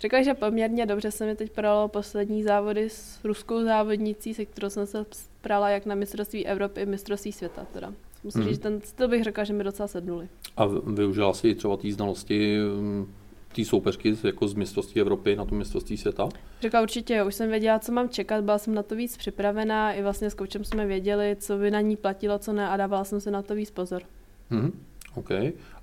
Řekla, 0.00 0.22
že 0.22 0.34
poměrně 0.34 0.86
dobře 0.86 1.10
se 1.10 1.26
mi 1.26 1.36
teď 1.36 1.50
pralo 1.50 1.88
poslední 1.88 2.42
závody 2.42 2.90
s 2.90 3.24
ruskou 3.24 3.64
závodnicí, 3.64 4.34
se 4.34 4.44
kterou 4.44 4.70
jsem 4.70 4.86
se 4.86 5.06
prala 5.40 5.70
jak 5.70 5.86
na 5.86 5.94
mistrovství 5.94 6.46
Evropy, 6.46 6.80
i 6.80 6.86
mistrovství 6.86 7.32
světa. 7.32 7.66
Teda. 7.72 7.92
Musím 8.24 8.40
hmm. 8.40 8.50
říct, 8.50 8.58
ten, 8.58 8.80
to 8.96 9.08
bych 9.08 9.24
řekla, 9.24 9.44
že 9.44 9.52
mi 9.52 9.64
docela 9.64 9.88
sednuli. 9.88 10.28
A 10.56 10.66
využila 10.66 11.34
si 11.34 11.54
třeba 11.54 11.76
té 11.76 11.92
znalosti 11.92 12.58
mm, 12.58 13.14
té 13.56 13.64
soupeřky 13.64 14.16
jako 14.24 14.48
z 14.48 14.54
mistrovství 14.54 15.00
Evropy 15.00 15.36
na 15.36 15.44
to 15.44 15.54
mistrovství 15.54 15.96
světa? 15.96 16.28
Řekla 16.60 16.82
určitě, 16.82 17.22
už 17.24 17.34
jsem 17.34 17.50
věděla, 17.50 17.78
co 17.78 17.92
mám 17.92 18.08
čekat, 18.08 18.44
byla 18.44 18.58
jsem 18.58 18.74
na 18.74 18.82
to 18.82 18.96
víc 18.96 19.16
připravená, 19.16 19.92
i 19.92 20.02
vlastně 20.02 20.30
s 20.30 20.34
koučem 20.34 20.64
jsme 20.64 20.86
věděli, 20.86 21.36
co 21.40 21.56
by 21.56 21.70
na 21.70 21.80
ní 21.80 21.96
platilo, 21.96 22.38
co 22.38 22.52
ne 22.52 22.68
a 22.68 22.76
dávala 22.76 23.04
jsem 23.04 23.20
si 23.20 23.30
na 23.30 23.42
to 23.42 23.54
víc 23.54 23.70
pozor. 23.70 24.02
Mm-hmm. 24.50 24.72
OK. 25.14 25.30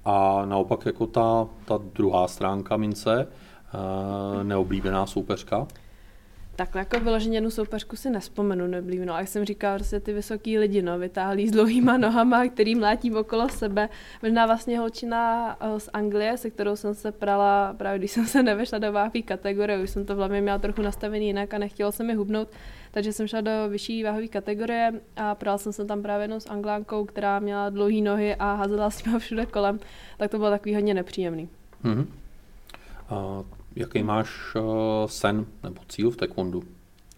A 0.06 0.46
naopak 0.46 0.86
jako 0.86 1.08
ta, 1.08 1.48
ta 1.66 1.80
druhá 1.94 2.28
stránka 2.28 2.78
mince, 2.78 3.28
neoblíbená 4.44 5.06
soupeřka? 5.06 5.68
Tak 6.56 6.76
jako 6.76 7.00
vyloženě 7.00 7.38
jednu 7.38 7.52
soupeřku 7.52 7.96
si 7.96 8.10
nespomenu 8.10 8.68
neblíbenou. 8.68 9.14
A 9.14 9.20
jak 9.20 9.28
jsem 9.28 9.46
říkala, 9.46 9.76
prostě 9.76 10.00
ty 10.00 10.14
vysoký 10.14 10.58
lidi, 10.58 10.82
no, 10.82 11.00
vytáhlí 11.00 11.48
s 11.48 11.52
dlouhýma 11.52 11.98
nohama, 11.98 12.48
který 12.48 12.76
mlátí 12.76 13.12
okolo 13.12 13.50
sebe. 13.50 13.90
Možná 14.24 14.46
vlastně 14.46 14.80
holčina 14.80 15.58
eh, 15.60 15.80
z 15.80 15.90
Anglie, 15.94 16.38
se 16.38 16.50
kterou 16.50 16.76
jsem 16.76 16.94
se 16.94 17.12
prala 17.12 17.74
právě 17.78 18.00
když 18.00 18.12
jsem 18.12 18.28
se 18.28 18.44
nevešla 18.44 18.78
do 18.78 18.92
váhové 18.92 19.22
kategorie, 19.22 19.84
už 19.84 19.90
jsem 19.90 20.06
to 20.06 20.16
v 20.16 20.18
hlavě 20.18 20.42
měla 20.42 20.58
trochu 20.58 20.82
nastavený 20.82 21.28
jinak 21.28 21.54
a 21.54 21.58
nechtělo 21.58 21.92
se 21.92 22.04
mi 22.04 22.14
hubnout, 22.14 22.48
takže 22.92 23.14
jsem 23.14 23.28
šla 23.28 23.42
do 23.42 23.52
vyšší 23.70 24.04
váhové 24.04 24.28
kategorie 24.28 24.94
a 25.16 25.36
prala 25.36 25.58
jsem 25.58 25.74
se 25.74 25.86
tam 25.86 26.02
právě 26.02 26.24
jenom 26.24 26.40
s 26.40 26.50
Anglánkou, 26.50 27.06
která 27.06 27.40
měla 27.40 27.70
dlouhé 27.70 28.02
nohy 28.02 28.36
a 28.36 28.54
házela 28.54 28.90
s 28.90 29.06
nimi 29.06 29.20
všude 29.20 29.46
kolem, 29.46 29.80
tak 30.18 30.32
to 30.32 30.38
bylo 30.38 30.50
takový 30.50 30.76
hodně 30.76 30.94
nepříjemný. 30.94 31.50
Mm-hmm. 31.84 32.06
A 33.10 33.44
jaký 33.76 34.04
máš 34.04 34.56
uh, 34.56 34.64
sen 35.08 35.46
nebo 35.64 35.82
cíl 35.90 36.12
v 36.12 36.18
taekwondu 36.18 36.64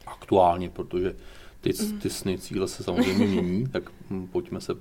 aktuálně, 0.06 0.70
protože 0.70 1.16
ty, 1.62 1.74
mm. 1.84 2.00
ty 2.00 2.10
sny, 2.10 2.38
cíle 2.38 2.68
se 2.68 2.84
samozřejmě 2.84 3.28
mění, 3.28 3.68
tak 3.72 3.92
hm, 4.10 4.28
pojďme 4.28 4.62
se 4.62 4.74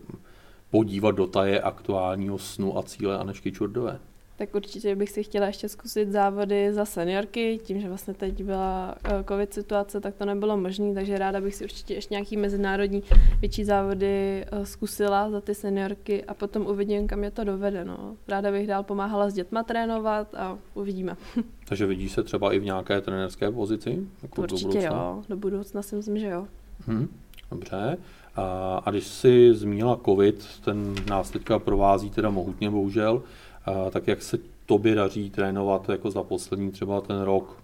podívat 0.70 1.10
do 1.10 1.26
taje 1.26 1.60
aktuálního 1.60 2.38
snu 2.38 2.78
a 2.78 2.82
cíle 2.82 3.18
Anešky 3.18 3.52
Čurdové. 3.52 4.00
Tak 4.36 4.54
určitě 4.54 4.96
bych 4.96 5.10
si 5.10 5.22
chtěla 5.22 5.46
ještě 5.46 5.68
zkusit 5.68 6.12
závody 6.12 6.72
za 6.72 6.84
seniorky, 6.84 7.60
tím, 7.62 7.80
že 7.80 7.88
vlastně 7.88 8.14
teď 8.14 8.42
byla 8.42 8.94
eh, 9.04 9.24
covid 9.28 9.54
situace, 9.54 10.00
tak 10.00 10.14
to 10.14 10.24
nebylo 10.24 10.56
možné, 10.56 10.94
takže 10.94 11.18
ráda 11.18 11.40
bych 11.40 11.54
si 11.54 11.64
určitě 11.64 11.94
ještě 11.94 12.14
nějaký 12.14 12.36
mezinárodní 12.36 13.02
větší 13.40 13.64
závody 13.64 14.44
eh, 14.46 14.66
zkusila 14.66 15.30
za 15.30 15.40
ty 15.40 15.54
seniorky 15.54 16.24
a 16.24 16.34
potom 16.34 16.66
uvidím, 16.66 17.06
kam 17.06 17.24
je 17.24 17.30
to 17.30 17.44
dovede. 17.44 17.84
No. 17.84 18.16
Ráda 18.28 18.52
bych 18.52 18.66
dál 18.66 18.82
pomáhala 18.82 19.30
s 19.30 19.34
dětma 19.34 19.62
trénovat 19.62 20.34
a 20.34 20.58
uvidíme. 20.74 21.16
Takže 21.68 21.86
vidíš 21.86 22.12
se 22.12 22.22
třeba 22.22 22.52
i 22.52 22.58
v 22.58 22.64
nějaké 22.64 23.00
trenerské 23.00 23.50
pozici? 23.50 24.06
Jako 24.22 24.42
určitě 24.42 24.78
do 24.78 24.84
jo, 24.84 25.22
do 25.28 25.36
budoucna 25.36 25.82
si 25.82 25.96
myslím, 25.96 26.18
že 26.18 26.28
jo. 26.28 26.46
Hmm, 26.86 27.08
dobře. 27.50 27.98
A, 28.36 28.76
a 28.84 28.90
když 28.90 29.06
jsi 29.06 29.54
zmínila 29.54 30.00
covid, 30.04 30.46
ten 30.64 30.94
nás 31.08 31.30
teďka 31.30 31.58
provází 31.58 32.10
teda 32.10 32.30
mohutně 32.30 32.70
bohužel, 32.70 33.22
tak 33.90 34.08
jak 34.08 34.22
se 34.22 34.38
tobě 34.66 34.94
daří 34.94 35.30
trénovat 35.30 35.88
jako 35.88 36.10
za 36.10 36.22
poslední 36.22 36.70
třeba 36.70 37.00
ten 37.00 37.20
rok? 37.20 37.63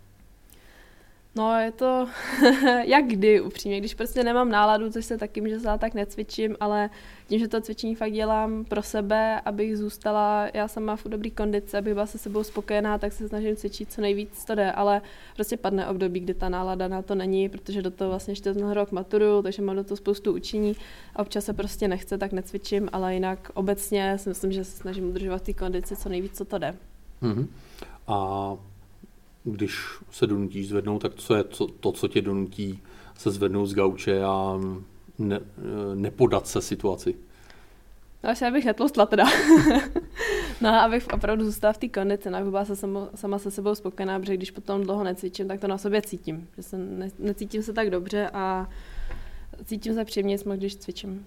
No, 1.34 1.60
je 1.60 1.72
to 1.72 2.08
jak 2.84 3.06
kdy, 3.06 3.40
upřímně. 3.40 3.78
Když 3.78 3.94
prostě 3.94 4.25
nemám 4.25 4.50
náladu, 4.50 4.90
což 4.90 5.04
se 5.04 5.18
taky 5.18 5.50
že 5.50 5.60
se 5.60 5.68
tak 5.78 5.94
necvičím, 5.94 6.56
ale 6.60 6.90
tím, 7.28 7.38
že 7.38 7.49
to 7.49 7.60
cvičení 7.60 7.94
fakt 7.94 8.12
dělám 8.12 8.64
pro 8.64 8.82
sebe, 8.82 9.40
abych 9.40 9.78
zůstala 9.78 10.49
já 10.54 10.68
sama 10.68 10.96
v 10.96 11.04
dobrý 11.04 11.30
kondici, 11.30 11.76
abych 11.76 11.92
byla 11.94 12.06
se 12.06 12.18
sebou 12.18 12.42
spokojená, 12.44 12.99
tak 12.99 13.12
se 13.12 13.28
snažím 13.28 13.56
cvičit 13.56 13.92
co 13.92 14.00
nejvíc 14.00 14.44
to 14.44 14.54
jde, 14.54 14.72
ale 14.72 15.02
prostě 15.34 15.56
padne 15.56 15.87
období, 15.87 16.20
kdy 16.20 16.34
ta 16.34 16.49
nálada 16.49 16.88
na 16.88 17.02
to 17.02 17.14
není, 17.14 17.49
protože 17.49 17.82
do 17.82 17.90
toho 17.90 18.10
vlastně 18.10 18.32
ještě 18.32 18.54
ten 18.54 18.70
rok 18.70 18.92
maturu, 18.92 19.42
takže 19.42 19.62
mám 19.62 19.76
do 19.76 19.84
toho 19.84 19.96
spoustu 19.96 20.32
učení 20.32 20.76
a 21.16 21.18
občas 21.18 21.44
se 21.44 21.52
prostě 21.52 21.88
nechce, 21.88 22.18
tak 22.18 22.32
necvičím, 22.32 22.88
ale 22.92 23.14
jinak 23.14 23.50
obecně 23.54 24.18
si 24.18 24.28
myslím, 24.28 24.52
že 24.52 24.64
se 24.64 24.76
snažím 24.76 25.08
udržovat 25.08 25.42
ty 25.42 25.54
kondici 25.54 25.96
co 25.96 26.08
nejvíc, 26.08 26.37
co 26.37 26.44
to 26.44 26.58
jde. 26.58 26.75
Mm-hmm. 27.22 27.46
A 28.06 28.56
když 29.44 29.78
se 30.11 30.26
donutíš 30.26 30.68
zvednout, 30.68 30.99
tak 30.99 31.14
co 31.14 31.35
je 31.35 31.44
to, 31.44 31.66
to 31.66 31.92
co 31.92 32.09
tě 32.09 32.23
donutí 32.23 32.82
se 33.14 33.30
zvednout 33.30 33.66
z 33.66 33.75
gauče 33.75 34.23
a 34.23 34.61
ne, 35.18 35.40
nepodat 35.94 36.47
se 36.47 36.61
situaci? 36.62 37.14
No, 38.25 38.30
asi 38.30 38.44
abych 38.44 38.64
netlustla 38.64 39.06
teda. 39.06 39.25
no, 40.61 40.68
abych 40.68 41.09
opravdu 41.14 41.44
zůstala 41.44 41.73
v 41.73 41.78
té 41.78 41.88
kondici, 41.88 42.30
no, 42.30 42.38
abych 42.38 42.50
byla 42.50 42.64
se 42.64 42.76
sama, 42.76 43.09
sama 43.14 43.38
se 43.38 43.50
sebou 43.50 43.75
spokojená, 43.75 44.20
protože 44.20 44.37
když 44.37 44.50
potom 44.50 44.82
dlouho 44.85 45.04
necvičím, 45.04 45.49
tak 45.49 45.61
to 45.61 45.68
na 45.68 45.78
sobě 45.78 46.02
cítím. 46.02 46.49
Že 46.56 46.62
se 46.62 46.78
ne, 46.78 47.11
necítím 47.18 47.62
se 47.62 47.73
tak 47.73 47.90
dobře 47.90 48.30
a 48.32 48.68
cítím 49.64 49.94
se 49.94 50.04
příjemně, 50.04 50.38
když 50.56 50.76
cvičím. 50.76 51.26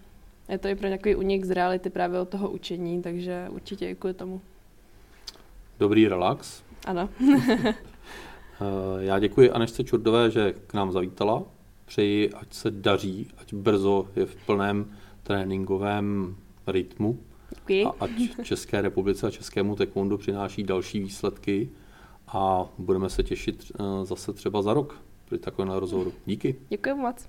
Je 0.50 0.58
to 0.58 0.68
i 0.68 0.76
pro 0.76 0.88
nějaký 0.88 1.16
unik 1.16 1.46
z 1.46 1.52
reality 1.52 1.90
právě 1.90 2.20
od 2.20 2.30
toho 2.30 2.50
učení, 2.50 3.02
takže 3.02 3.48
určitě 3.50 3.90
i 3.90 3.96
kvůli 3.96 4.14
tomu. 4.14 4.42
Dobrý 5.80 6.08
relax. 6.08 6.64
Ano. 6.86 7.10
Eh, 8.64 9.04
já 9.04 9.20
děkuji 9.20 9.52
Anešce 9.52 9.84
Čurdové, 9.84 10.32
že 10.32 10.54
k 10.68 10.74
nám 10.74 10.92
zavítala. 10.92 11.44
Přeji, 11.86 12.34
ať 12.34 12.54
se 12.54 12.72
daří, 12.72 13.28
ať 13.38 13.54
brzo 13.54 14.08
je 14.16 14.26
v 14.26 14.36
plném 14.46 14.86
tréninkovém 15.24 16.36
rytmu. 16.68 17.20
Děkuji. 17.50 17.86
A 17.86 17.94
ať 18.00 18.12
České 18.44 18.82
republice 18.82 19.28
a 19.28 19.32
Českému 19.32 19.76
taekwondu 19.76 20.18
přináší 20.18 20.64
další 20.64 21.00
výsledky 21.00 21.70
a 22.28 22.70
budeme 22.78 23.10
se 23.10 23.24
těšit 23.24 23.72
eh, 23.80 24.06
zase 24.06 24.34
třeba 24.34 24.62
za 24.62 24.74
rok 24.74 25.00
při 25.26 25.38
takovém 25.38 25.70
rozhovoru. 25.70 26.14
Díky. 26.26 26.56
Děkuji 26.70 26.96
moc. 26.96 27.28